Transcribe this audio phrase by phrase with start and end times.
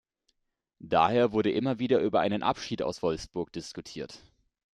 [0.79, 4.17] Daher wurde immer wieder über einen Abschied aus Wolfsburg diskutiert.